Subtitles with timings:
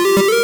[0.00, 0.39] you.